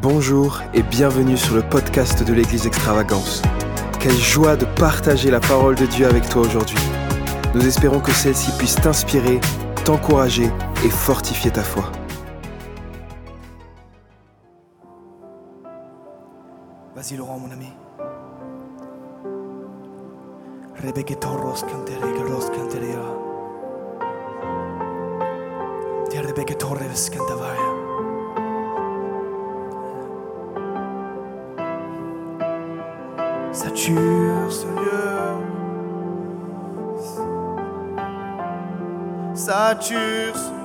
[0.00, 3.42] Bonjour et bienvenue sur le podcast de l'Église Extravagance.
[3.98, 6.78] Quelle joie de partager la parole de Dieu avec toi aujourd'hui.
[7.52, 9.40] Nous espérons que celle-ci puisse t'inspirer,
[9.84, 10.50] t'encourager
[10.84, 11.90] et fortifier ta foi.
[16.94, 17.72] Vas-y Laurent mon ami.
[33.52, 35.38] Rebeke Torres Cantavaya.
[39.34, 40.57] Sature.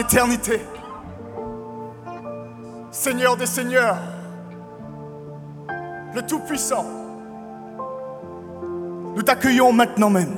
[0.00, 0.60] D'éternité,
[2.90, 3.98] Seigneur des seigneurs,
[6.14, 6.86] le Tout-Puissant,
[9.14, 10.34] nous t'accueillons maintenant même.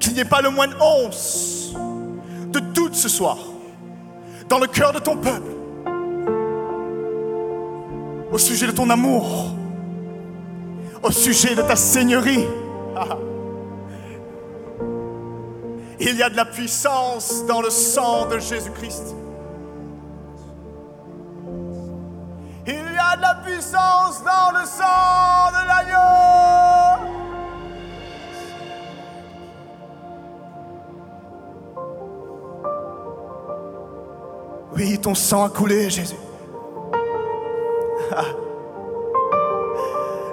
[0.00, 1.72] Qu'il n'y ait pas le moins de once
[2.48, 3.38] de doute ce soir
[4.48, 5.52] dans le cœur de ton peuple
[8.32, 9.54] au sujet de ton amour,
[11.04, 12.46] au sujet de ta seigneurie.
[16.02, 19.14] Il y a de la puissance dans le sang de Jésus-Christ.
[22.66, 27.10] Il y a de la puissance dans le sang de l'agneau.
[34.74, 36.16] Oui, ton sang a coulé, Jésus.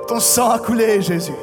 [0.08, 1.34] Ton sang a coulé, Jésus.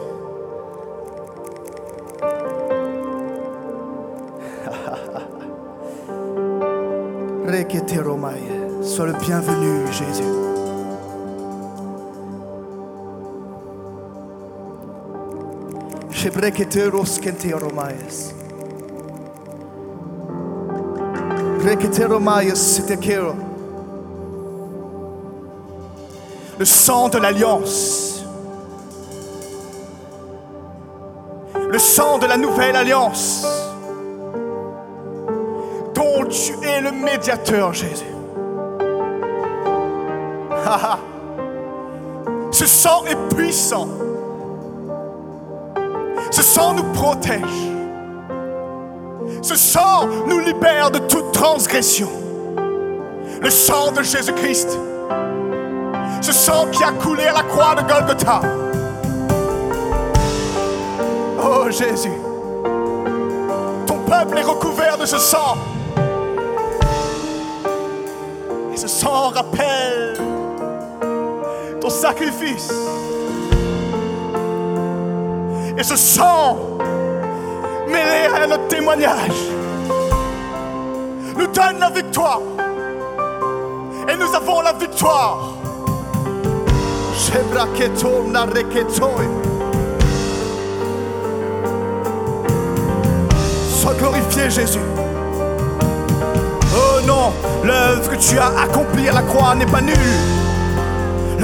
[9.24, 10.22] Sois le bienvenu, Jésus.
[26.58, 28.24] Le sang de l'alliance.
[31.70, 33.46] Le sang de la nouvelle alliance
[35.94, 38.13] dont tu es le médiateur, Jésus.
[42.50, 43.88] Ce sang est puissant.
[46.30, 47.42] Ce sang nous protège.
[49.42, 52.08] Ce sang nous libère de toute transgression.
[53.40, 54.78] Le sang de Jésus-Christ.
[56.22, 58.40] Ce sang qui a coulé à la croix de Golgotha.
[61.42, 62.12] Oh Jésus.
[63.86, 65.56] Ton peuple est recouvert de ce sang.
[68.72, 70.33] Et ce sang rappelle
[71.84, 72.72] ton sacrifice.
[75.76, 76.56] Et ce sang,
[77.86, 79.40] mêlé à notre témoignage,
[81.36, 82.40] nous donne la victoire.
[84.08, 85.52] Et nous avons la victoire.
[93.68, 94.78] Sois glorifié, Jésus.
[96.74, 97.32] Oh non,
[97.62, 100.43] l'œuvre que tu as accomplie à la croix n'est pas nulle.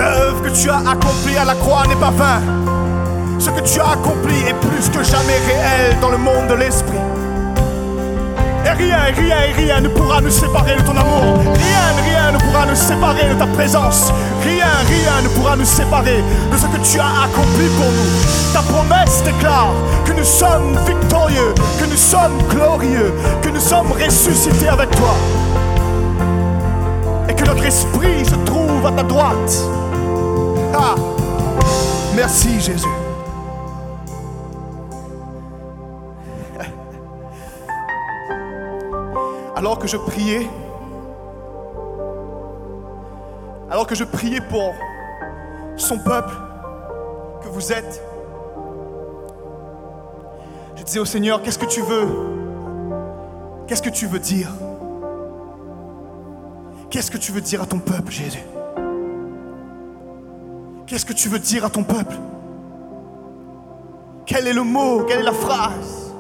[0.00, 2.40] L'œuvre que tu as accomplie à la croix n'est pas vain.
[3.38, 7.04] Ce que tu as accompli est plus que jamais réel dans le monde de l'esprit.
[8.64, 11.36] Et rien, rien, rien ne pourra nous séparer de ton amour.
[11.52, 14.10] Rien, rien ne pourra nous séparer de ta présence.
[14.42, 18.54] Rien, rien ne pourra nous séparer de ce que tu as accompli pour nous.
[18.54, 19.74] Ta promesse déclare
[20.06, 23.12] que nous sommes victorieux, que nous sommes glorieux,
[23.42, 25.14] que nous sommes ressuscités avec toi.
[27.28, 29.79] Et que notre esprit se trouve à ta droite.
[30.74, 30.94] Ah.
[32.14, 32.86] Merci Jésus.
[39.56, 40.48] Alors que je priais,
[43.70, 44.72] alors que je priais pour
[45.76, 46.34] son peuple
[47.42, 48.02] que vous êtes,
[50.76, 52.08] je disais au Seigneur, qu'est-ce que tu veux?
[53.66, 54.48] Qu'est-ce que tu veux dire?
[56.88, 58.42] Qu'est-ce que tu veux dire à ton peuple, Jésus?
[60.90, 62.16] Qu'est-ce que tu veux dire à ton peuple?
[64.26, 66.10] Quel est le mot, quelle est la phrase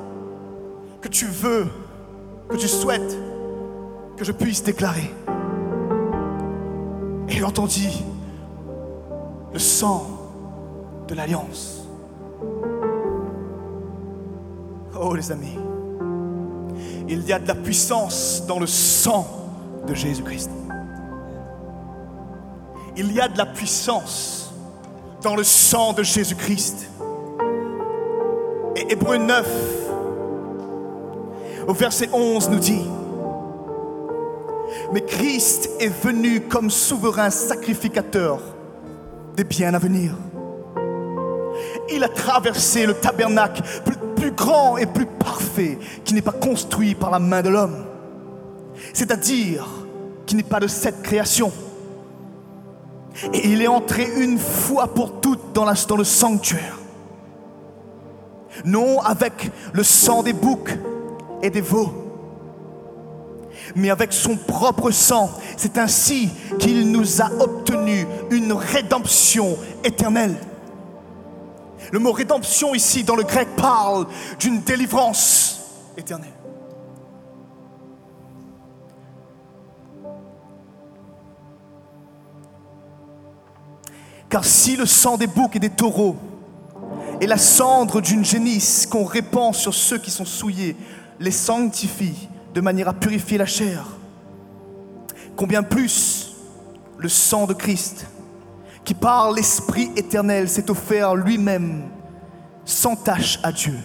[1.00, 1.66] que tu veux,
[2.48, 3.18] que tu souhaites
[4.16, 5.12] que je puisse déclarer?
[7.28, 8.04] Et il entendit
[9.52, 10.06] le sang
[11.08, 11.88] de l'alliance.
[14.96, 15.58] Oh les amis,
[17.08, 19.26] il y a de la puissance dans le sang
[19.88, 20.52] de Jésus-Christ.
[22.96, 24.49] Il y a de la puissance
[25.22, 26.88] dans le sang de Jésus-Christ.
[28.76, 29.46] Et Hébreu 9,
[31.66, 32.82] au verset 11, nous dit,
[34.92, 38.40] mais Christ est venu comme souverain sacrificateur
[39.36, 40.14] des biens à venir.
[41.92, 46.94] Il a traversé le tabernacle plus, plus grand et plus parfait qui n'est pas construit
[46.94, 47.84] par la main de l'homme,
[48.92, 49.66] c'est-à-dire
[50.26, 51.52] qui n'est pas de cette création.
[53.32, 55.64] Et il est entré une fois pour toutes dans,
[55.96, 56.78] le sanctuaire.
[58.64, 60.76] Non avec le sang des boucs
[61.42, 61.92] et des veaux,
[63.74, 65.30] mais avec son propre sang.
[65.56, 70.36] C'est ainsi qu'il nous a obtenu une rédemption éternelle.
[71.92, 74.06] Le mot rédemption ici dans le grec parle
[74.38, 75.60] d'une délivrance
[75.96, 76.39] éternelle.
[84.30, 86.16] Car si le sang des boucs et des taureaux
[87.20, 90.76] et la cendre d'une génisse qu'on répand sur ceux qui sont souillés
[91.18, 93.84] les sanctifie de manière à purifier la chair,
[95.36, 96.34] combien plus
[96.96, 98.06] le sang de Christ,
[98.84, 101.82] qui par l'Esprit éternel s'est offert lui-même
[102.64, 103.78] sans tache à Dieu,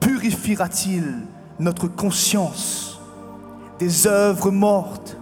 [0.00, 1.04] purifiera-t-il
[1.58, 3.00] notre conscience
[3.78, 5.16] des œuvres mortes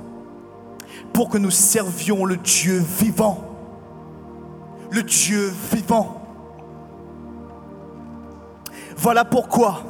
[1.12, 3.53] pour que nous servions le Dieu vivant,
[4.94, 6.20] le Dieu vivant.
[8.96, 9.82] Voilà pourquoi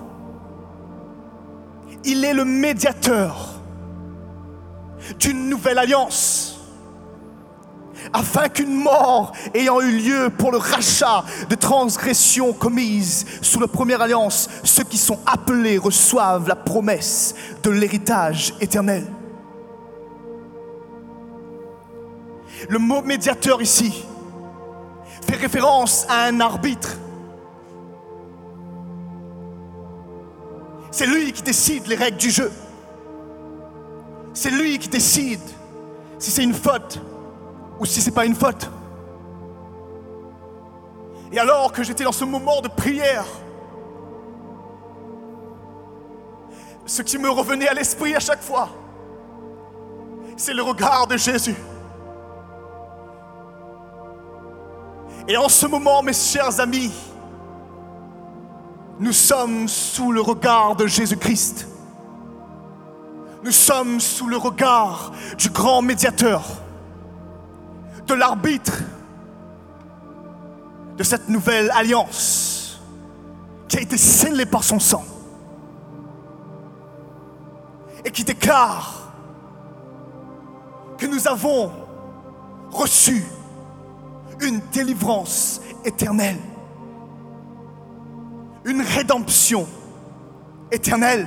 [2.05, 3.61] il est le médiateur
[5.19, 6.59] d'une nouvelle alliance,
[8.13, 14.01] afin qu'une mort ayant eu lieu pour le rachat de transgressions commises sous la première
[14.01, 19.07] alliance, ceux qui sont appelés reçoivent la promesse de l'héritage éternel.
[22.69, 24.05] Le mot médiateur ici
[25.23, 26.97] fait référence à un arbitre.
[30.91, 32.53] C'est lui qui décide les règles du jeu.
[34.33, 35.41] C'est lui qui décide
[36.19, 37.01] si c'est une faute
[37.79, 38.71] ou si c'est pas une faute.
[41.33, 43.27] Et alors que j'étais dans ce moment de prière,
[46.87, 48.69] ce qui me revenait à l'esprit à chaque fois,
[50.37, 51.57] c'est le regard de Jésus.
[55.27, 56.93] Et en ce moment, mes chers amis,
[59.01, 61.67] nous sommes sous le regard de Jésus-Christ.
[63.43, 66.43] Nous sommes sous le regard du grand médiateur,
[68.07, 68.83] de l'arbitre
[70.97, 72.81] de cette nouvelle alliance
[73.69, 75.05] qui a été scellée par son sang
[78.05, 79.13] et qui déclare
[80.99, 81.73] que nous avons
[82.71, 83.25] reçu
[84.45, 86.39] une délivrance éternelle,
[88.65, 89.67] une rédemption
[90.71, 91.27] éternelle.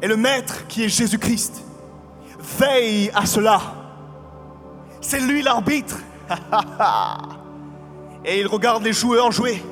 [0.00, 1.64] Et le Maître qui est Jésus-Christ
[2.58, 3.60] veille à cela.
[5.00, 5.98] C'est lui l'arbitre.
[8.24, 9.62] Et il regarde les joueurs jouer.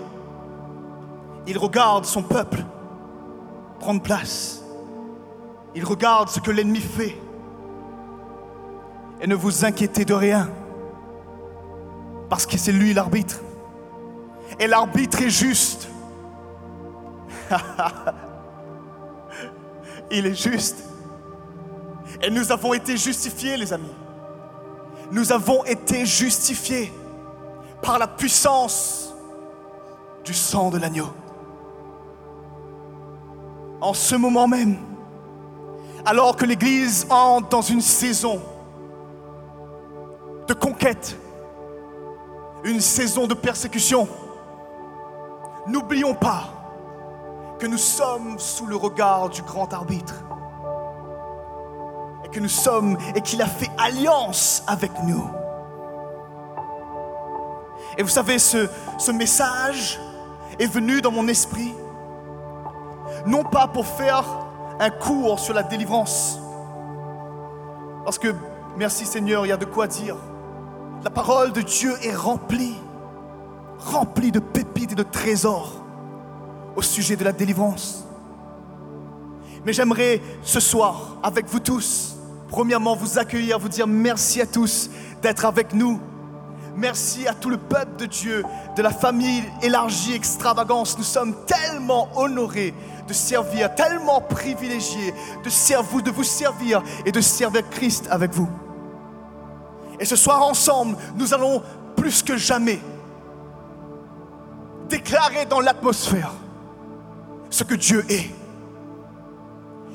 [1.47, 2.65] Il regarde son peuple
[3.79, 4.63] prendre place.
[5.75, 7.21] Il regarde ce que l'ennemi fait.
[9.21, 10.49] Et ne vous inquiétez de rien.
[12.29, 13.41] Parce que c'est lui l'arbitre.
[14.59, 15.89] Et l'arbitre est juste.
[20.11, 20.85] Il est juste.
[22.23, 23.95] Et nous avons été justifiés, les amis.
[25.11, 26.93] Nous avons été justifiés
[27.83, 29.15] par la puissance
[30.25, 31.09] du sang de l'agneau.
[33.81, 34.77] En ce moment même,
[36.05, 38.41] alors que l'Église entre dans une saison
[40.47, 41.17] de conquête,
[42.65, 44.09] une saison de persécution.
[45.67, 46.45] N'oublions pas
[47.59, 50.15] que nous sommes sous le regard du grand arbitre
[52.25, 55.29] et que nous sommes et qu'il a fait alliance avec nous.
[57.99, 59.99] Et vous savez, ce, ce message
[60.59, 61.73] est venu dans mon esprit,
[63.27, 64.25] non pas pour faire
[64.79, 66.39] un cours sur la délivrance,
[68.05, 68.35] parce que,
[68.77, 70.17] merci Seigneur, il y a de quoi dire.
[71.05, 72.75] La parole de Dieu est remplie,
[73.79, 75.85] remplie de pépites et de trésors
[76.75, 78.05] au sujet de la délivrance.
[79.65, 82.17] Mais j'aimerais ce soir, avec vous tous,
[82.49, 84.91] premièrement vous accueillir, vous dire merci à tous
[85.23, 86.01] d'être avec nous.
[86.77, 88.45] Merci à tout le peuple de Dieu,
[88.77, 90.99] de la famille élargie extravagance.
[90.99, 92.75] Nous sommes tellement honorés
[93.09, 98.49] de servir, tellement privilégiés de, servir, de vous servir et de servir Christ avec vous.
[99.99, 101.63] Et ce soir ensemble, nous allons
[101.97, 102.81] plus que jamais
[104.89, 106.33] déclarer dans l'atmosphère
[107.51, 108.31] ce que Dieu est.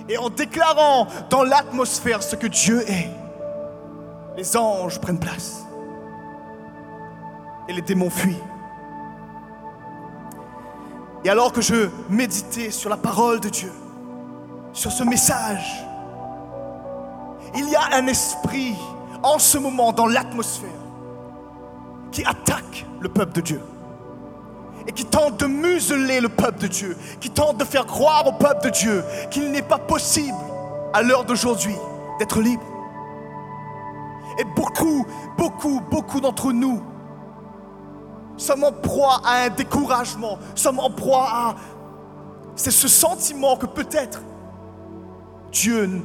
[0.09, 3.09] Et en déclarant dans l'atmosphère ce que Dieu est,
[4.35, 5.63] les anges prennent place
[7.67, 8.35] et les démons fuient.
[11.23, 13.71] Et alors que je méditais sur la parole de Dieu,
[14.73, 15.85] sur ce message,
[17.55, 18.75] il y a un esprit
[19.23, 20.69] en ce moment dans l'atmosphère
[22.11, 23.61] qui attaque le peuple de Dieu
[24.87, 28.31] et qui tente de museler le peuple de Dieu, qui tente de faire croire au
[28.31, 30.37] peuple de Dieu qu'il n'est pas possible
[30.93, 31.75] à l'heure d'aujourd'hui
[32.19, 32.63] d'être libre.
[34.39, 35.05] Et beaucoup,
[35.37, 36.81] beaucoup, beaucoup d'entre nous
[38.37, 41.55] sommes en proie à un découragement, sommes en proie à...
[42.55, 44.21] C'est ce sentiment que peut-être
[45.51, 46.01] Dieu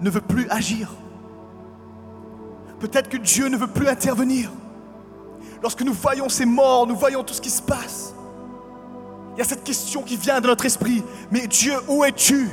[0.00, 0.90] ne veut plus agir.
[2.80, 4.50] Peut-être que Dieu ne veut plus intervenir.
[5.62, 8.14] Lorsque nous voyons ces morts, nous voyons tout ce qui se passe.
[9.34, 11.02] Il y a cette question qui vient de notre esprit.
[11.30, 12.48] Mais Dieu, où es-tu?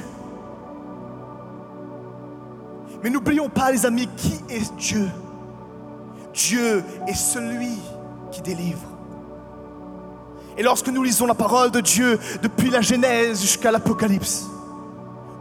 [3.04, 5.08] Mais n'oublions pas, les amis, qui est Dieu?
[6.34, 7.78] Dieu est celui
[8.32, 8.88] qui délivre.
[10.58, 14.46] Et lorsque nous lisons la parole de Dieu depuis la Genèse jusqu'à l'Apocalypse,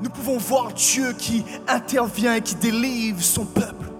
[0.02, 3.93] nous pouvons voir Dieu qui intervient et qui délivre son peuple.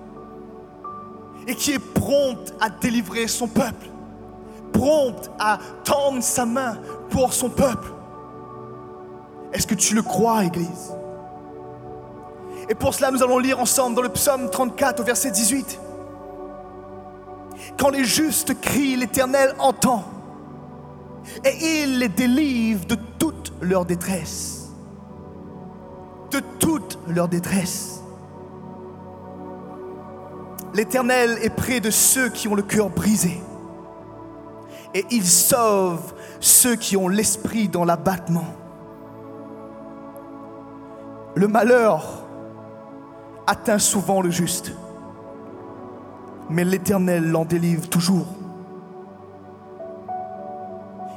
[1.47, 3.87] Et qui est prompt à délivrer son peuple.
[4.73, 6.79] Prompt à tendre sa main
[7.11, 7.93] pour son peuple.
[9.53, 10.93] Est-ce que tu le crois, Église?
[12.69, 15.79] Et pour cela, nous allons lire ensemble dans le psaume 34 au verset 18.
[17.79, 20.05] Quand les justes crient, l'Éternel entend
[21.45, 24.71] et il les délivre de toute leur détresse.
[26.31, 28.04] De toute leur détresse.
[30.75, 33.41] L'Éternel est près de ceux qui ont le cœur brisé.
[34.93, 38.47] Et il sauve ceux qui ont l'esprit dans l'abattement.
[41.37, 42.25] Le malheur
[43.47, 44.73] atteint souvent le juste,
[46.51, 48.27] mais l'Éternel l'en délivre toujours.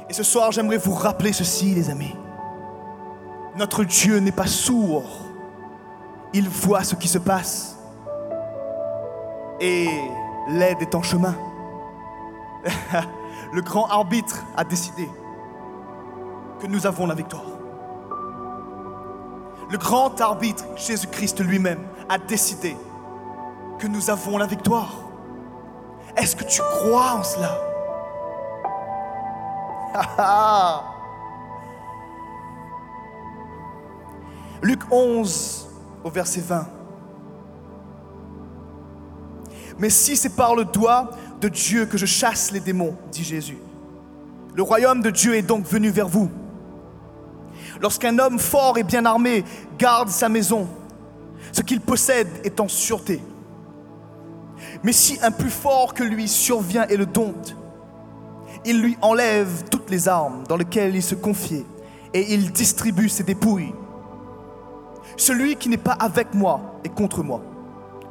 [0.08, 2.14] Et ce soir, j'aimerais vous rappeler ceci, les amis.
[3.56, 5.26] Notre Dieu n'est pas sourd.
[6.32, 7.77] Il voit ce qui se passe.
[9.60, 9.88] Et
[10.48, 11.34] l'aide est en chemin.
[13.52, 15.08] Le grand arbitre a décidé
[16.60, 17.44] que nous avons la victoire.
[19.70, 22.76] Le grand arbitre, Jésus-Christ lui-même, a décidé
[23.78, 24.94] que nous avons la victoire.
[26.16, 27.58] Est-ce que tu crois en cela?
[34.62, 35.68] Luc 11
[36.04, 36.77] au verset 20.
[39.78, 43.58] Mais si c'est par le doigt de Dieu que je chasse les démons, dit Jésus,
[44.54, 46.30] le royaume de Dieu est donc venu vers vous.
[47.80, 49.44] Lorsqu'un homme fort et bien armé
[49.78, 50.66] garde sa maison,
[51.52, 53.22] ce qu'il possède est en sûreté.
[54.82, 57.56] Mais si un plus fort que lui survient et le dompte,
[58.64, 61.64] il lui enlève toutes les armes dans lesquelles il se confiait
[62.12, 63.72] et il distribue ses dépouilles.
[65.16, 67.42] Celui qui n'est pas avec moi est contre moi,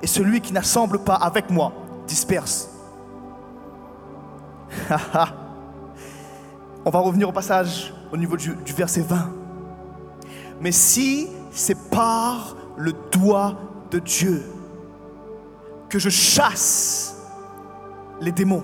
[0.02, 1.74] et celui qui n'assemble pas avec moi
[2.08, 2.70] disperse.
[6.86, 9.30] On va revenir au passage au niveau du, verset 20.
[10.62, 13.58] Mais si c'est par le doigt
[13.92, 14.44] de Dieu
[15.90, 17.16] que je chasse
[18.22, 18.64] les démons,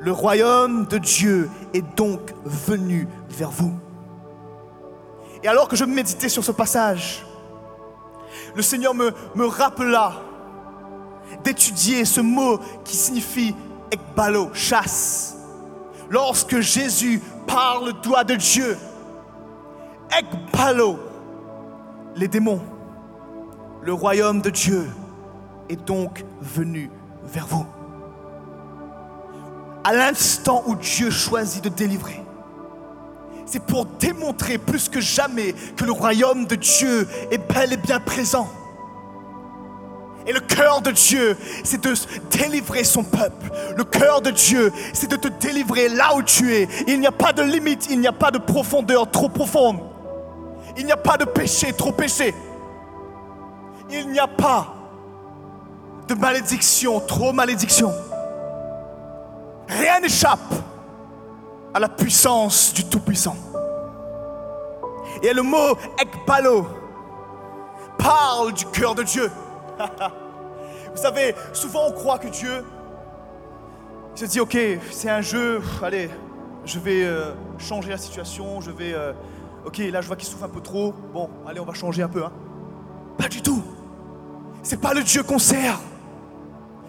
[0.00, 3.72] le royaume de Dieu est donc venu vers vous.
[5.42, 7.24] Et alors que je méditais sur ce passage,
[8.56, 9.12] le Seigneur me,
[9.46, 10.14] rappela
[11.44, 13.54] d'étudier ce mot qui signifie
[13.90, 15.36] ekbalo, chasse.
[16.08, 18.78] Lorsque Jésus parle le doigt de Dieu,
[20.10, 20.98] ekbalo,
[22.16, 22.62] les démons,
[23.82, 24.88] le royaume de Dieu
[25.68, 26.90] est donc venu
[27.24, 27.66] vers vous.
[29.84, 32.22] À l'instant où Dieu choisit de délivrer,
[33.46, 38.00] c'est pour démontrer plus que jamais que le royaume de Dieu est bel et bien
[38.00, 38.48] présent.
[40.26, 41.94] Et le cœur de Dieu, c'est de
[42.36, 43.48] délivrer son peuple.
[43.76, 46.68] Le cœur de Dieu, c'est de te délivrer là où tu es.
[46.88, 49.78] Il n'y a pas de limite, il n'y a pas de profondeur trop profonde.
[50.76, 52.34] Il n'y a pas de péché trop péché.
[53.88, 54.74] Il n'y a pas
[56.08, 57.92] de malédiction trop malédiction.
[59.68, 60.54] Rien n'échappe
[61.76, 63.36] à la puissance du Tout-Puissant.
[65.22, 66.66] Et le mot ekbalo
[67.98, 69.30] parle du cœur de Dieu.
[69.78, 72.64] Vous savez, souvent on croit que Dieu
[74.14, 74.56] se dit, ok,
[74.90, 76.08] c'est un jeu, allez,
[76.64, 79.12] je vais euh, changer la situation, je vais, euh,
[79.66, 82.08] ok, là je vois qu'il souffre un peu trop, bon, allez, on va changer un
[82.08, 82.24] peu.
[82.24, 82.32] Hein.
[83.18, 83.62] Pas du tout.
[84.62, 85.78] C'est pas le Dieu qu'on sert.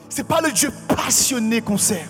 [0.08, 2.08] C'est pas le Dieu passionné qu'on sert.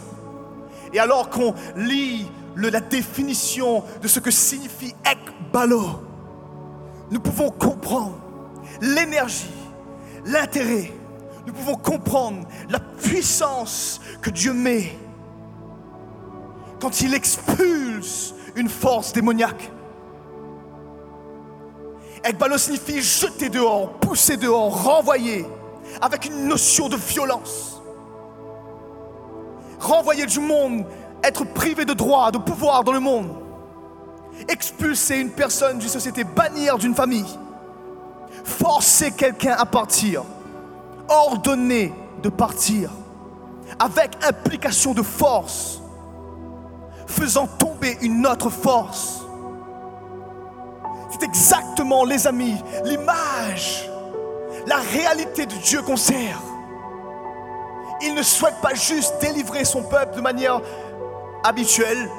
[0.93, 2.27] Et alors qu'on lit
[2.69, 5.83] la définition de ce que signifie ekbalo,
[7.11, 8.17] nous pouvons comprendre
[8.81, 9.51] l'énergie,
[10.25, 10.91] l'intérêt,
[11.45, 14.97] nous pouvons comprendre la puissance que Dieu met
[16.79, 19.71] quand il expulse une force démoniaque.
[22.23, 25.45] Ekbalo signifie jeter dehors, pousser dehors, renvoyer,
[26.01, 27.81] avec une notion de violence.
[29.79, 30.85] Renvoyer du monde,
[31.23, 33.29] être privé de droit, de pouvoir dans le monde.
[34.47, 37.25] Expulser une personne d'une société, bannir d'une famille
[38.47, 40.23] forcer quelqu'un à partir,
[41.09, 41.93] ordonner
[42.23, 42.89] de partir,
[43.77, 45.81] avec implication de force,
[47.05, 49.21] faisant tomber une autre force.
[51.11, 53.89] C'est exactement, les amis, l'image,
[54.65, 56.41] la réalité de Dieu qu'on sert.
[58.01, 60.61] Il ne souhaite pas juste délivrer son peuple de manière
[61.43, 62.09] habituelle,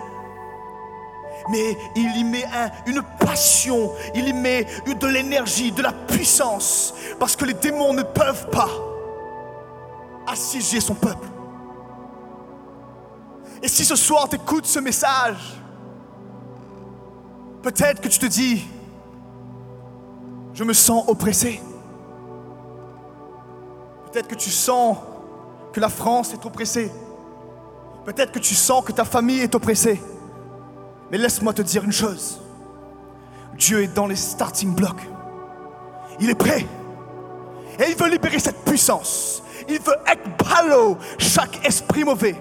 [1.51, 2.45] mais il y met
[2.87, 8.03] une passion, il y met de l'énergie, de la puissance, parce que les démons ne
[8.03, 8.69] peuvent pas
[10.27, 11.27] assiéger son peuple.
[13.63, 15.61] Et si ce soir tu écoutes ce message,
[17.63, 18.65] peut-être que tu te dis,
[20.55, 21.61] je me sens oppressé.
[24.11, 24.97] Peut-être que tu sens
[25.73, 26.91] que la France est oppressée.
[28.05, 30.01] Peut-être que tu sens que ta famille est oppressée.
[31.11, 32.41] Mais laisse-moi te dire une chose.
[33.57, 35.07] Dieu est dans les starting blocks.
[36.21, 36.67] Il est prêt.
[37.79, 39.43] Et il veut libérer cette puissance.
[39.69, 42.37] Il veut ekbalo chaque esprit mauvais.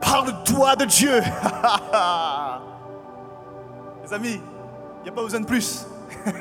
[0.00, 1.20] Par le doigt de Dieu.
[4.04, 4.40] Les amis,
[5.00, 5.86] il n'y a pas besoin de plus.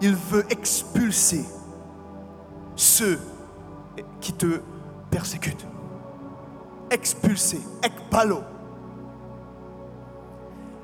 [0.00, 1.44] il veut expulser
[2.74, 3.18] ceux
[4.20, 4.60] qui te
[5.10, 5.66] persécutent
[6.90, 7.60] expulsé.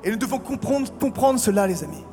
[0.03, 2.03] Et nous devons comprendre, comprendre cela, les amis.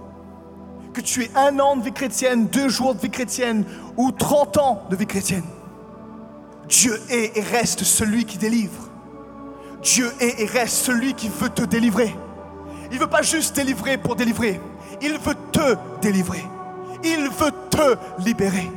[0.92, 3.64] Que tu aies un an de vie chrétienne, deux jours de vie chrétienne
[3.96, 5.44] ou trente ans de vie chrétienne.
[6.68, 8.88] Dieu est et reste celui qui délivre.
[9.82, 12.14] Dieu est et reste celui qui veut te délivrer.
[12.90, 14.60] Il ne veut pas juste délivrer pour délivrer.
[15.00, 16.44] Il veut te délivrer.
[17.04, 18.70] Il veut te libérer.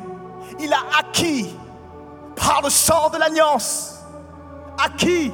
[0.60, 1.56] Il a acquis
[2.36, 4.00] par le sang de l'alliance
[4.84, 5.32] acquis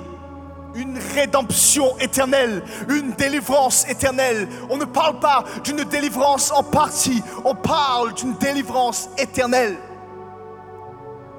[0.76, 4.48] une rédemption éternelle, une délivrance éternelle.
[4.70, 9.78] On ne parle pas d'une délivrance en partie, on parle d'une délivrance éternelle.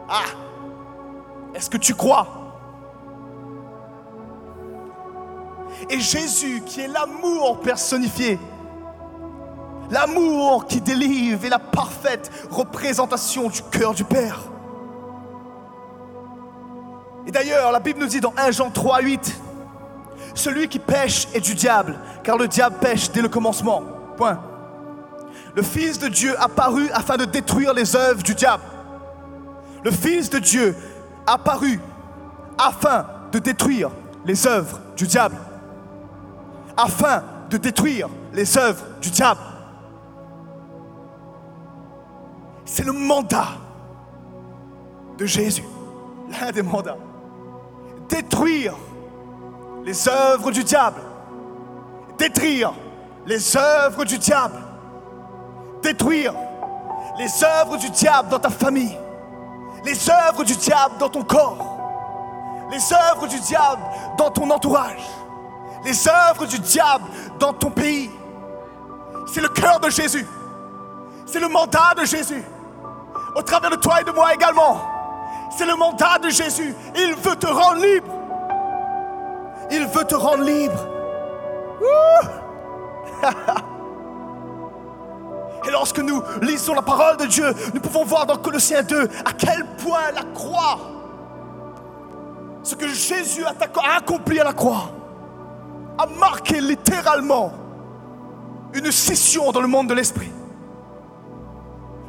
[0.08, 0.24] Ah,
[1.54, 2.26] est-ce que tu crois?
[5.88, 8.38] Et Jésus, qui est l'amour personnifié,
[9.90, 14.40] l'amour qui délivre, est la parfaite représentation du cœur du Père.
[17.30, 19.40] Et d'ailleurs, la Bible nous dit dans 1 Jean 3, 8,
[20.34, 23.84] celui qui pêche est du diable, car le diable pêche dès le commencement.
[24.16, 24.40] Point.
[25.54, 28.64] Le Fils de Dieu apparut afin de détruire les œuvres du diable.
[29.84, 30.74] Le Fils de Dieu
[31.24, 31.78] apparut
[32.58, 33.90] afin de détruire
[34.24, 35.36] les œuvres du diable.
[36.76, 39.40] Afin de détruire les œuvres du diable.
[42.64, 43.50] C'est le mandat
[45.16, 45.62] de Jésus,
[46.28, 46.96] l'un des mandats
[48.10, 48.74] détruire
[49.84, 51.00] les œuvres du diable.
[52.18, 52.72] Détruire
[53.24, 54.58] les œuvres du diable.
[55.82, 56.34] Détruire
[57.18, 58.96] les œuvres du diable dans ta famille,
[59.84, 61.78] les œuvres du diable dans ton corps,
[62.70, 63.82] les œuvres du diable
[64.16, 65.06] dans ton entourage,
[65.84, 67.04] les œuvres du diable
[67.38, 68.10] dans ton pays.
[69.26, 70.26] C'est le cœur de Jésus.
[71.26, 72.44] C'est le mandat de Jésus.
[73.36, 74.89] Au travers de toi et de moi également.
[75.50, 76.74] C'est le mandat de Jésus.
[76.96, 78.10] Il veut te rendre libre.
[79.70, 80.86] Il veut te rendre libre.
[85.66, 89.32] Et lorsque nous lisons la parole de Dieu, nous pouvons voir dans Colossiens 2 à
[89.36, 90.78] quel point la croix,
[92.62, 94.90] ce que Jésus a accompli à la croix,
[95.98, 97.52] a marqué littéralement
[98.72, 100.30] une scission dans le monde de l'esprit.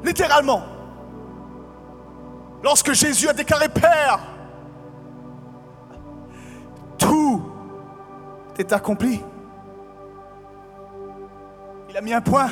[0.04, 0.64] Littéralement.
[2.64, 4.20] Lorsque Jésus a déclaré Père,
[6.98, 7.44] tout
[8.58, 9.22] est accompli.
[11.90, 12.50] Il a mis un point.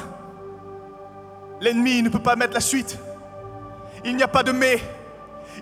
[1.62, 2.98] L'ennemi ne peut pas mettre la suite.
[4.04, 4.82] Il n'y a pas de mais.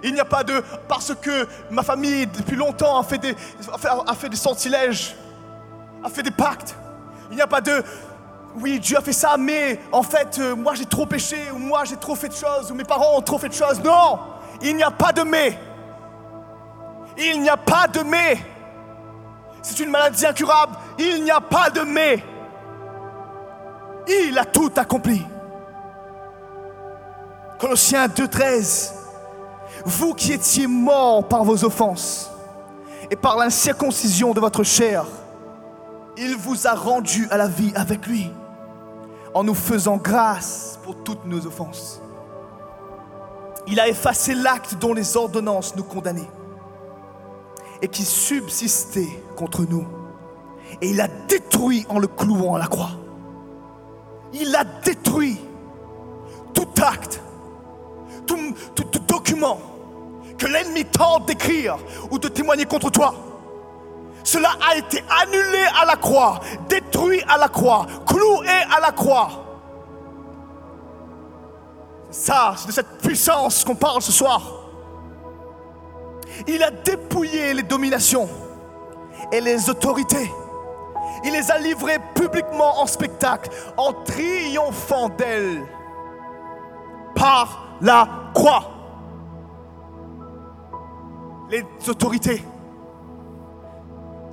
[0.03, 3.36] Il n'y a pas de parce que ma famille depuis longtemps a fait des,
[3.71, 5.15] a fait, des sortilèges,
[6.03, 6.75] a fait des pactes.
[7.31, 7.83] Il n'y a pas de
[8.60, 11.83] oui, Dieu a fait ça, mais en fait, euh, moi j'ai trop péché, ou moi
[11.86, 13.79] j'ai trop fait de choses, ou mes parents ont trop fait de choses.
[13.83, 14.19] Non,
[14.61, 15.57] il n'y a pas de mais.
[17.17, 18.37] Il n'y a pas de mais.
[19.61, 20.77] C'est une maladie incurable.
[20.97, 22.23] Il n'y a pas de mais.
[24.07, 25.25] Il a tout accompli.
[27.59, 28.93] Colossiens 2.13.
[29.85, 32.31] Vous qui étiez morts par vos offenses
[33.09, 35.05] et par l'incirconcision de votre chair,
[36.17, 38.31] il vous a rendu à la vie avec lui
[39.33, 42.01] en nous faisant grâce pour toutes nos offenses.
[43.67, 46.30] Il a effacé l'acte dont les ordonnances nous condamnaient
[47.82, 49.86] et qui subsistait contre nous.
[50.82, 52.91] Et il a détruit en le clouant à la croix.
[54.34, 55.39] Il a détruit
[56.53, 57.21] tout acte,
[58.25, 58.53] tout,
[59.08, 59.60] document
[60.38, 61.77] que l'ennemi tente d'écrire
[62.12, 63.15] ou de témoigner contre toi.
[64.23, 69.46] Cela a été annulé à la croix, détruit à la croix, cloué à la croix.
[72.17, 74.41] Ça, de cette puissance qu'on parle ce soir.
[76.47, 78.27] Il a dépouillé les dominations
[79.32, 80.30] et les autorités.
[81.23, 85.63] Il les a livrées publiquement en spectacle, en triomphant d'elles
[87.13, 88.63] par la croix.
[91.51, 92.43] Les autorités,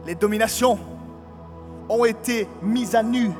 [0.06, 0.78] les dominations
[1.90, 3.30] ont été mises à nu.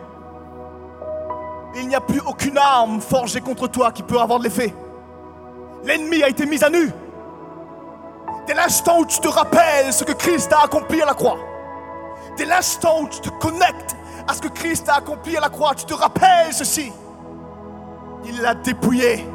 [1.76, 4.74] Il n'y a plus aucune arme forgée contre toi qui peut avoir de l'effet.
[5.84, 6.90] L'ennemi a été mis à nu.
[8.46, 11.38] Dès l'instant où tu te rappelles ce que Christ a accompli à la croix,
[12.36, 13.96] dès l'instant où tu te connectes
[14.28, 16.92] à ce que Christ a accompli à la croix, tu te rappelles ceci.
[18.24, 19.26] Il l'a dépouillé.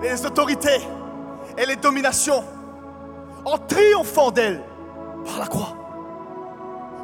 [0.00, 0.80] Les autorités
[1.56, 2.42] et les dominations
[3.44, 4.62] en triomphant d'elle
[5.24, 5.74] par la croix.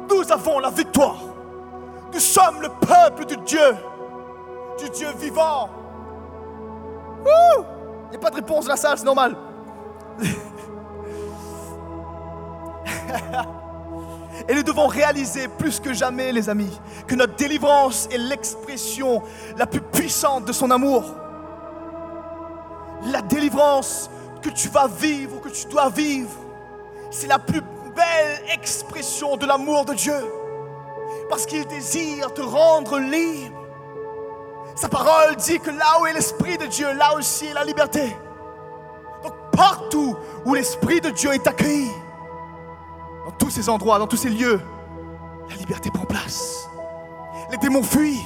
[0.09, 1.17] Nous avons la victoire.
[2.13, 3.75] Nous sommes le peuple de Dieu,
[4.79, 5.69] du Dieu vivant?
[7.25, 9.35] Il n'y a pas de réponse dans la salle, c'est normal.
[14.47, 19.21] Et nous devons réaliser plus que jamais, les amis, que notre délivrance est l'expression
[19.57, 21.03] la plus puissante de son amour.
[23.11, 24.09] La délivrance
[24.41, 26.31] que tu vas vivre ou que tu dois vivre,
[27.11, 30.19] c'est la plus belle expression de l'amour de Dieu.
[31.29, 33.58] Parce qu'il désire te rendre libre.
[34.79, 38.15] Sa parole dit que là où est l'Esprit de Dieu, là aussi est la liberté.
[39.21, 40.15] Donc partout
[40.45, 41.91] où l'Esprit de Dieu est accueilli,
[43.25, 44.61] dans tous ces endroits, dans tous ces lieux,
[45.49, 46.69] la liberté prend place.
[47.51, 48.23] Les démons fuient.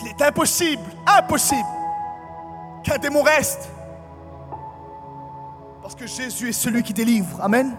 [0.00, 1.68] Il est impossible, impossible
[2.82, 3.70] qu'un démon reste.
[5.80, 7.40] Parce que Jésus est celui qui délivre.
[7.40, 7.76] Amen.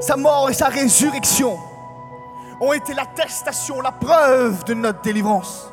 [0.00, 1.58] Sa mort et sa résurrection
[2.62, 5.68] ont été l'attestation, la preuve de notre délivrance.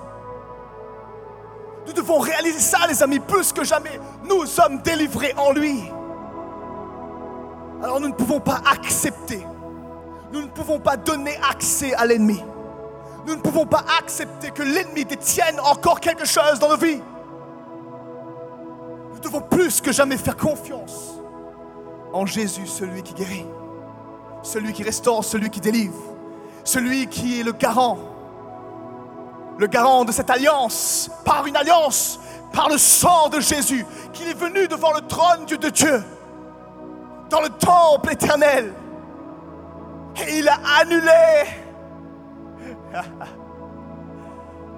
[1.87, 3.99] Nous devons réaliser ça, les amis, plus que jamais.
[4.27, 5.83] Nous sommes délivrés en lui.
[7.83, 9.45] Alors nous ne pouvons pas accepter,
[10.31, 12.43] nous ne pouvons pas donner accès à l'ennemi.
[13.25, 17.01] Nous ne pouvons pas accepter que l'ennemi détienne encore quelque chose dans nos vies.
[19.13, 21.15] Nous devons plus que jamais faire confiance
[22.13, 23.45] en Jésus, celui qui guérit,
[24.43, 25.95] celui qui restaure, celui qui délivre,
[26.63, 27.97] celui qui est le garant,
[29.57, 32.19] le garant de cette alliance, par une alliance,
[32.53, 36.03] par le sang de Jésus, qu'il est venu devant le trône de Dieu
[37.29, 38.73] dans le temple éternel.
[40.27, 41.43] Et il a annulé,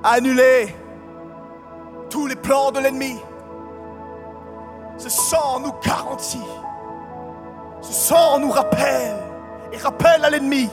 [0.04, 0.76] annulé
[2.10, 3.20] tous les plans de l'ennemi.
[4.98, 6.46] Ce sang nous garantit.
[7.82, 9.18] Ce sang nous rappelle
[9.72, 10.70] et rappelle à l'ennemi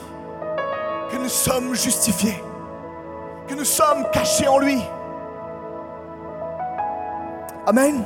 [1.11, 2.41] que nous sommes justifiés,
[3.47, 4.81] que nous sommes cachés en lui.
[7.65, 8.05] Amen.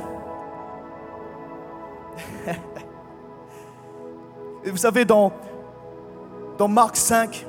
[4.64, 5.32] Et vous savez, dans,
[6.58, 7.46] dans Marc 5,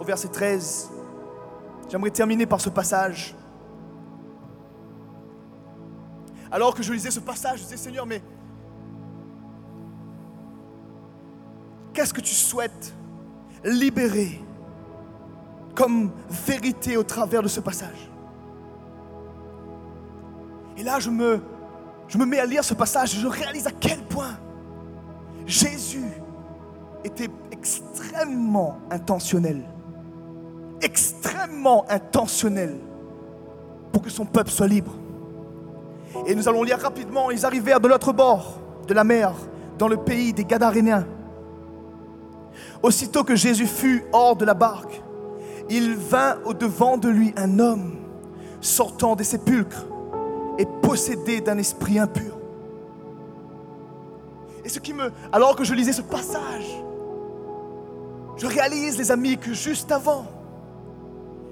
[0.00, 0.90] au verset 13,
[1.88, 3.34] j'aimerais terminer par ce passage.
[6.50, 8.22] Alors que je lisais ce passage, je disais Seigneur, mais
[11.92, 12.94] qu'est-ce que tu souhaites
[13.64, 14.43] libérer
[15.74, 18.10] comme vérité au travers de ce passage
[20.76, 21.40] Et là, je me,
[22.26, 24.38] mets à lire ce passage et je réalise à quel point
[25.46, 26.04] Jésus
[27.04, 29.62] était extrêmement intentionnel.
[30.80, 32.76] Extrêmement intentionnel
[33.92, 34.92] pour que son peuple soit libre.
[36.26, 39.32] Et nous allons lire rapidement, ils arrivèrent de l'autre bord de la mer,
[39.78, 41.06] dans le pays des Gadaréniens.
[42.82, 45.02] Aussitôt que Jésus fut hors de la barque,
[45.70, 47.96] il vint au-devant de lui un homme
[48.60, 49.86] sortant des sépulcres
[50.58, 52.38] et possédé d'un esprit impur.
[54.64, 55.12] Et ce qui me...
[55.32, 56.82] Alors que je lisais ce passage,
[58.36, 60.26] je réalise, les amis, que juste avant,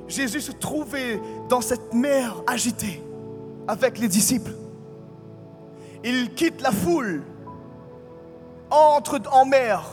[0.09, 3.03] Jésus se trouvait dans cette mer agitée
[3.68, 4.53] avec les disciples.
[6.05, 7.22] Il quitte la foule,
[8.70, 9.85] entre en mer,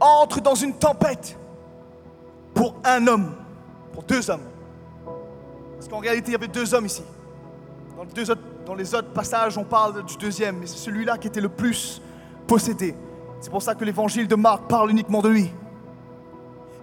[0.00, 1.36] entre dans une tempête
[2.54, 3.34] pour un homme,
[3.92, 4.44] pour deux hommes.
[5.76, 7.02] Parce qu'en réalité, il y avait deux hommes ici.
[7.96, 11.48] Dans les, autres, autres passages, on parle du deuxième, mais c'est celui-là qui était le
[11.48, 12.00] plus
[12.46, 12.94] possédé.
[13.40, 15.52] C'est pour ça que l'évangile de Marc parle uniquement de lui.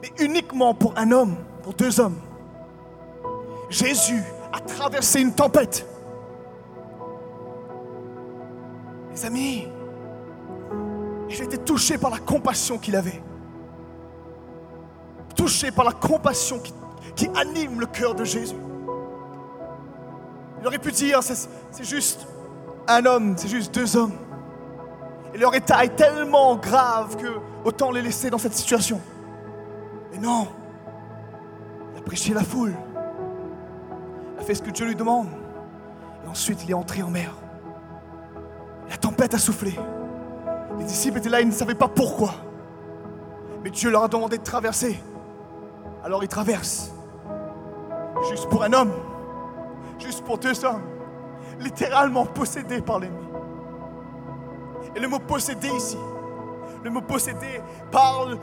[0.02, 2.17] Mais uniquement pour un homme, pour deux hommes.
[3.69, 5.86] Jésus a traversé une tempête.
[9.12, 9.67] Mes amis,
[11.28, 13.22] j'ai été touché par la compassion qu'il avait.
[15.36, 16.74] Touché par la compassion qui,
[17.15, 18.56] qui anime le cœur de Jésus.
[20.62, 22.28] Il aurait pu dire, c'est juste
[22.88, 24.13] un homme, c'est juste deux hommes.
[25.34, 27.28] Et leur état est tellement grave que
[27.63, 29.00] autant les laisser dans cette situation.
[30.12, 30.48] Mais non,
[31.93, 32.74] il a prêché la foule.
[34.36, 35.28] Il a fait ce que Dieu lui demande.
[36.26, 37.32] Et ensuite, il est entré en mer.
[38.89, 39.78] La tempête a soufflé.
[40.78, 42.34] Les disciples étaient là, ils ne savaient pas pourquoi.
[43.63, 45.00] Mais Dieu leur a demandé de traverser.
[46.04, 46.91] Alors ils traversent.
[48.27, 48.91] Juste pour un homme.
[49.99, 50.84] Juste pour deux hommes.
[51.60, 53.27] Littéralement possédés par l'ennemi.
[54.95, 55.97] Et le mot possédé ici,
[56.84, 58.38] le mot possédé parle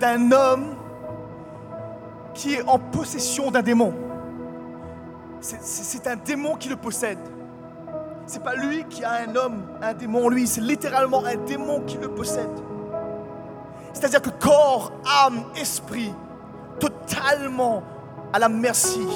[0.00, 0.76] d'un homme
[2.32, 3.92] qui est en possession d'un démon.
[5.40, 7.18] C'est un démon qui le possède.
[8.26, 11.98] C'est pas lui qui a un homme, un démon, lui, c'est littéralement un démon qui
[11.98, 12.48] le possède.
[13.92, 14.92] C'est-à-dire que corps,
[15.26, 16.12] âme, esprit,
[16.80, 17.82] totalement
[18.34, 19.06] à la merci,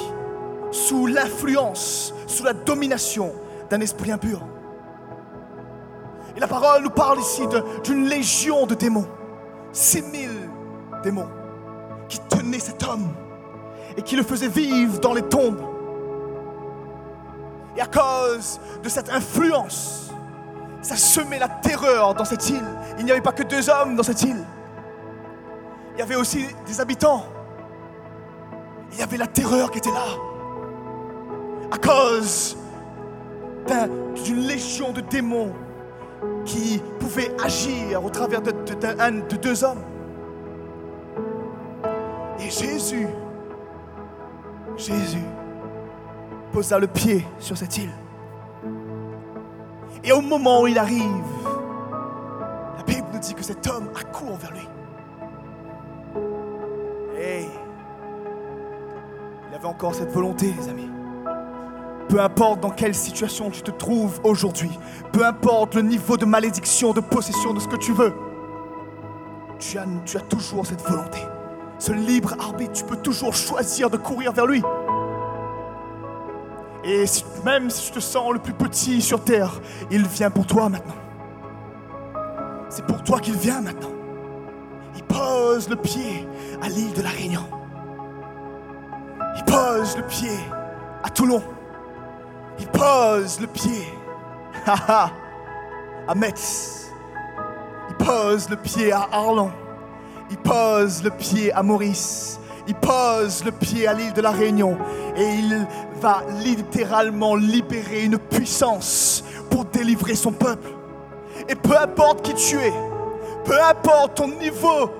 [0.71, 3.33] sous l'influence, sous la domination
[3.69, 4.41] d'un esprit impur.
[6.37, 7.41] Et la parole nous parle ici
[7.83, 9.09] d'une légion de démons.
[9.73, 10.29] 6000
[11.03, 11.27] démons
[12.07, 13.09] qui tenaient cet homme
[13.97, 15.61] et qui le faisaient vivre dans les tombes.
[17.75, 20.11] Et à cause de cette influence,
[20.81, 22.63] ça semait la terreur dans cette île.
[22.97, 24.45] Il n'y avait pas que deux hommes dans cette île.
[25.95, 27.25] Il y avait aussi des habitants.
[28.91, 30.05] Il y avait la terreur qui était là.
[31.71, 32.57] À cause
[34.25, 35.53] d'une légion de démons
[36.45, 39.81] qui pouvait agir au travers de, de, deux hommes.
[42.39, 43.07] Et Jésus,
[44.75, 45.23] Jésus
[46.51, 47.91] posa le pied sur cette île.
[50.03, 51.03] Et au moment où il arrive,
[52.77, 54.67] la Bible nous dit que cet homme accourt vers lui.
[59.59, 60.89] Avait encore cette volonté, les amis.
[62.07, 64.71] Peu importe dans quelle situation tu te trouves aujourd'hui,
[65.11, 68.13] peu importe le niveau de malédiction, de possession, de ce que tu veux,
[69.59, 71.19] tu as toujours cette volonté,
[71.77, 72.71] ce libre arbitre.
[72.71, 74.63] Tu peux toujours choisir de courir vers lui.
[76.85, 77.03] Et
[77.43, 79.59] même si tu te sens le plus petit sur terre,
[79.91, 80.95] il vient pour toi maintenant.
[82.69, 83.91] C'est pour toi qu'il vient maintenant.
[84.95, 86.25] Il pose le pied
[86.61, 87.58] à l'île de la Réunion.
[89.49, 90.37] Pose le pied
[91.03, 91.41] à Toulon.
[92.59, 93.87] Il pose le pied
[94.65, 95.09] à
[96.15, 96.91] Metz.
[97.89, 99.51] Il pose le pied à Arlon.
[100.29, 102.39] Il pose le pied à Maurice.
[102.67, 104.77] Il pose le pied à l'île de la Réunion.
[105.15, 105.65] Et il
[106.01, 110.69] va littéralement libérer une puissance pour délivrer son peuple.
[111.47, 112.73] Et peu importe qui tu es,
[113.45, 114.91] peu importe ton niveau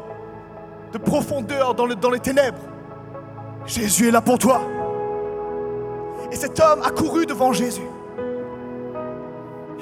[0.91, 2.57] de profondeur dans, le- dans les ténèbres,
[3.65, 4.61] Jésus est là pour toi.
[6.31, 7.87] Et cet homme a couru devant Jésus.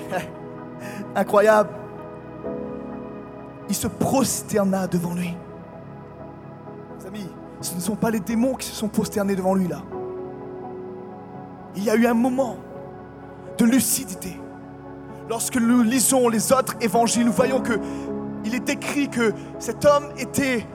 [1.15, 1.69] Incroyable.
[3.69, 5.35] Il se prosterna devant lui.
[6.99, 7.29] Mes amis,
[7.61, 9.81] ce ne sont pas les démons qui se sont prosternés devant lui là.
[11.75, 12.57] Il y a eu un moment
[13.57, 14.39] de lucidité.
[15.29, 17.79] Lorsque nous lisons les autres évangiles, nous voyons que
[18.45, 20.65] il est écrit que cet homme était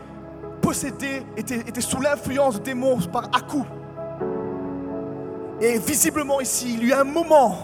[0.63, 3.67] possédé, était, était sous l'influence de démons par à.
[5.61, 7.59] Et visiblement ici, il y a un moment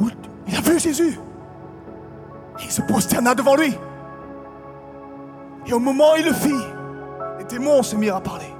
[0.00, 0.08] où
[0.48, 1.18] il a vu Jésus.
[2.58, 3.72] Et il se prosterna devant lui.
[5.66, 6.64] Et au moment où il le fit,
[7.38, 8.52] les démons se mirent à parler.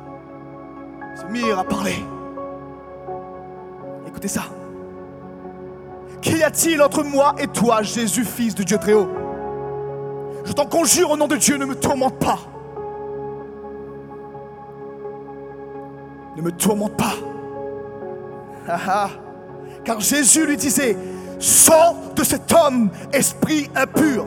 [1.15, 1.97] Se mirent à parler.
[4.07, 4.43] Écoutez ça.
[6.21, 9.09] Qu'y a-t-il entre moi et toi, Jésus, fils de Dieu très haut?
[10.45, 12.39] Je t'en conjure au nom de Dieu, ne me tourmente pas.
[16.37, 17.15] Ne me tourmente pas.
[18.69, 19.11] Ah, ah.
[19.85, 20.97] Car Jésus lui disait,
[21.39, 24.27] sors de cet homme, esprit impur.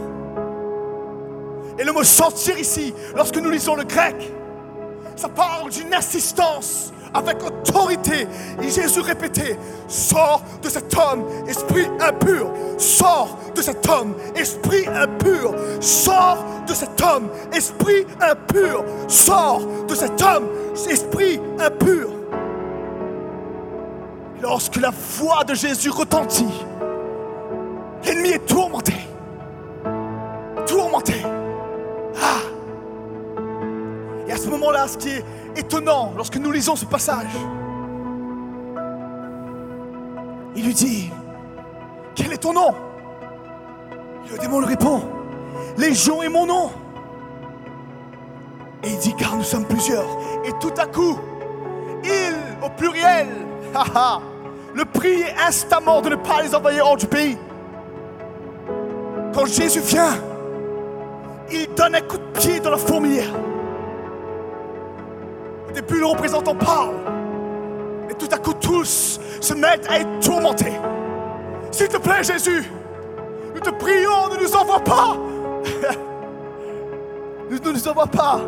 [1.78, 4.16] Et le mot sortir ici, lorsque nous lisons le grec,
[5.16, 8.28] ça parle d'une insistance avec autorité.
[8.62, 12.52] Et Jésus répétait, sors de cet homme, esprit impur.
[12.78, 15.54] Sors de cet homme, esprit impur.
[15.80, 18.84] Sors de cet homme, esprit impur.
[19.08, 20.48] Sors de cet homme,
[20.90, 22.10] esprit impur.
[24.42, 26.48] Lorsque la voix de Jésus retentit,
[28.06, 28.94] l'ennemi est tourmenté.
[30.66, 31.16] Tourmenté.
[32.22, 32.40] Ah.
[34.28, 35.26] Et à ce moment-là, ce qui est
[35.60, 37.36] étonnant lorsque nous lisons ce passage,
[40.56, 41.12] il lui dit,
[42.16, 42.74] quel est ton nom?
[44.32, 45.02] Le démon lui répond,
[45.78, 46.72] Légion est mon nom.
[48.84, 50.06] Et il dit, car nous sommes plusieurs.
[50.46, 51.18] Et tout à coup,
[52.04, 53.28] il, au pluriel,
[54.74, 57.38] le prie instamment de ne pas les envoyer hors du pays.
[59.34, 60.16] Quand Jésus vient,
[61.52, 63.34] il donne un coup de pied dans la fourmilière.
[65.74, 66.96] Début, le représentant parle.
[68.10, 70.74] Et tout à coup, tous se mettent à être tourmentés.
[71.72, 72.70] S'il te plaît, Jésus,
[73.54, 75.16] nous te prions, ne nous envoie pas.
[77.70, 78.40] ne nous envoie pas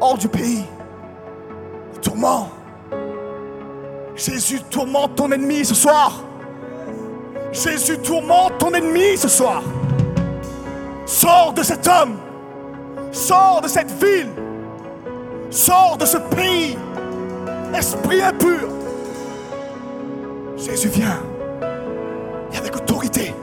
[0.00, 0.64] hors du pays.
[2.00, 2.48] Tourment.
[4.14, 6.22] Jésus tourmente ton ennemi ce soir.
[7.52, 9.62] Jésus tourmente ton ennemi ce soir.
[11.06, 12.18] Sors de cet homme.
[13.10, 14.30] Sors de cette ville.
[15.52, 16.76] Sors de ce pays.
[17.76, 18.68] Esprit impur.
[20.56, 21.22] Jésus vient.
[22.52, 23.34] Et avec autorité.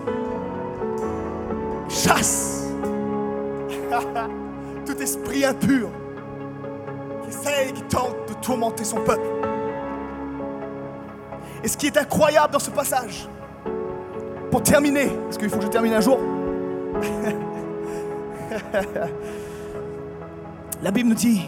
[1.88, 2.68] Chasse.
[4.88, 5.90] Tout esprit impur.
[7.24, 9.28] Qui essaye, qui tente de tourmenter son peuple.
[11.64, 13.30] Et ce qui est incroyable dans ce passage,
[14.50, 16.18] pour terminer, parce qu'il faut que je termine un jour,
[20.82, 21.48] la Bible nous dit,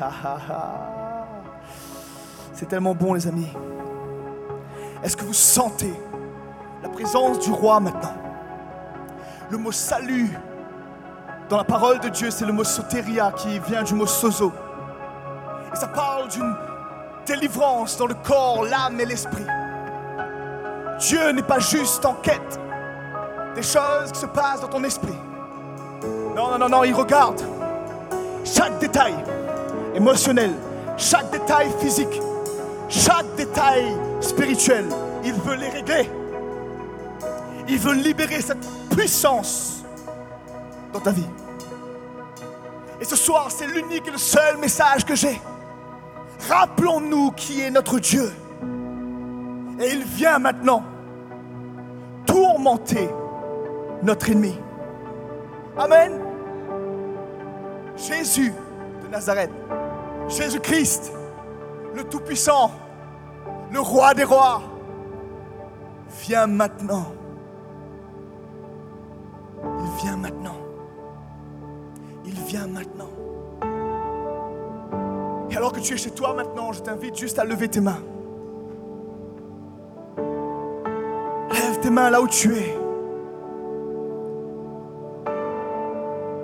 [2.52, 3.48] c'est tellement bon les amis,
[5.02, 5.92] est-ce que vous sentez
[6.82, 8.14] la présence du roi maintenant?
[9.50, 10.30] Le mot salut
[11.48, 14.50] dans la parole de Dieu, c'est le mot soteria qui vient du mot sozo.
[15.72, 16.54] Et ça parle d'une
[17.26, 19.44] délivrance dans le corps, l'âme et l'esprit.
[20.98, 22.60] Dieu n'est pas juste en quête
[23.54, 25.18] des choses qui se passent dans ton esprit.
[26.34, 27.42] Non, non, non, non, il regarde
[28.44, 29.14] chaque détail
[29.94, 30.52] émotionnel,
[30.96, 32.20] chaque détail physique,
[32.88, 33.84] chaque détail
[34.20, 34.84] spirituel.
[35.24, 36.10] Il veut les régler.
[37.68, 39.84] Il veut libérer cette puissance
[40.92, 41.26] dans ta vie.
[43.00, 45.40] Et ce soir, c'est l'unique et le seul message que j'ai.
[46.48, 48.30] Rappelons-nous qui est notre Dieu.
[49.80, 50.84] Et il vient maintenant
[52.26, 53.08] tourmenter
[54.02, 54.58] notre ennemi.
[55.76, 56.12] Amen.
[57.96, 58.52] Jésus
[59.02, 59.50] de Nazareth,
[60.28, 61.12] Jésus-Christ,
[61.94, 62.70] le Tout-Puissant,
[63.70, 64.62] le Roi des Rois,
[66.22, 67.06] vient maintenant.
[69.62, 70.56] Il vient maintenant.
[72.24, 73.08] Il vient maintenant.
[75.50, 78.02] Et alors que tu es chez toi maintenant, je t'invite juste à lever tes mains.
[81.52, 82.76] Lève tes mains là où tu es.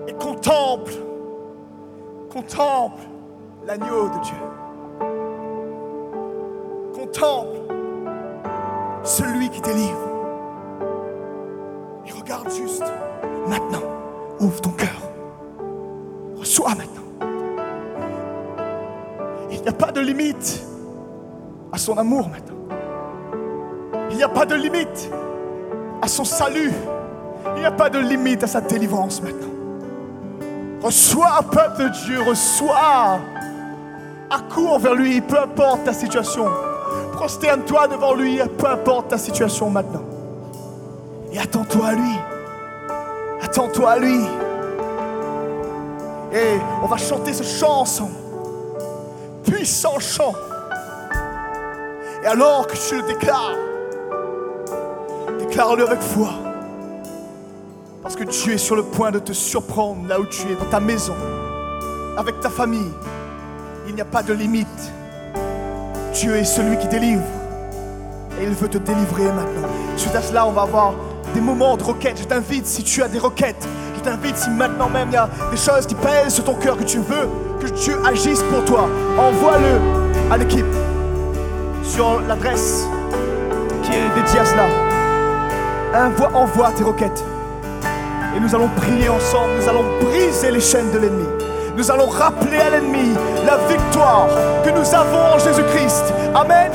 [0.07, 0.93] Et contemple,
[2.33, 3.10] contemple
[3.71, 4.37] l'agneau de Dieu.
[7.13, 7.59] temple
[9.03, 10.09] celui qui délivre.
[12.07, 12.85] Et regarde juste,
[13.49, 13.83] maintenant,
[14.39, 15.01] ouvre ton cœur.
[16.37, 17.29] Reçois maintenant.
[19.51, 20.63] Il n'y a pas de limite
[21.73, 22.77] à son amour maintenant.
[24.11, 25.11] Il n'y a pas de limite
[26.01, 26.73] à son salut.
[27.57, 29.49] Il n'y a pas de limite à sa délivrance maintenant.
[30.81, 33.21] Reçois, peuple de Dieu, reçois.
[34.31, 36.47] Accours vers lui, peu importe ta situation.
[37.13, 40.05] Prosterne-toi devant lui, peu importe ta situation maintenant.
[41.33, 42.15] Et attends-toi à lui.
[43.43, 44.21] Attends-toi à lui.
[46.33, 48.15] Et on va chanter ce chant ensemble.
[49.45, 50.35] Puissant chant.
[52.23, 53.57] Et alors que tu le déclares,
[55.41, 56.31] déclare-le avec foi.
[58.03, 60.71] Parce que Dieu est sur le point de te surprendre là où tu es, dans
[60.71, 61.15] ta maison,
[62.17, 62.93] avec ta famille.
[63.91, 64.93] Il n'y a pas de limite.
[66.15, 67.25] Dieu est celui qui délivre.
[68.41, 69.69] Et il veut te délivrer maintenant.
[69.97, 70.95] Suite à cela, on va avoir
[71.35, 72.17] des moments de requête.
[72.17, 73.67] Je t'invite, si tu as des requêtes,
[73.97, 76.77] je t'invite, si maintenant même il y a des choses qui pèsent sur ton cœur,
[76.77, 77.29] que tu veux
[77.61, 78.89] que Dieu agisse pour toi,
[79.19, 80.65] envoie-le à l'équipe
[81.83, 82.87] sur l'adresse
[83.83, 84.67] qui est dédiée à cela.
[86.07, 87.25] Envoie, envoie tes requêtes.
[88.37, 91.27] Et nous allons prier ensemble, nous allons briser les chaînes de l'ennemi.
[91.77, 93.15] Nous allons rappeler à l'ennemi
[93.47, 94.29] la victoire
[94.65, 96.13] que nous avons en Jésus-Christ.
[96.35, 96.71] Amen.